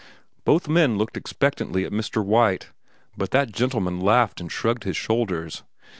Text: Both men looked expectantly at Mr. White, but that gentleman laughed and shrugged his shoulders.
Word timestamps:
Both 0.45 0.67
men 0.67 0.97
looked 0.97 1.15
expectantly 1.15 1.85
at 1.85 1.91
Mr. 1.91 2.25
White, 2.25 2.69
but 3.15 3.29
that 3.29 3.51
gentleman 3.51 3.99
laughed 3.99 4.41
and 4.41 4.51
shrugged 4.51 4.83
his 4.83 4.97
shoulders. 4.97 5.61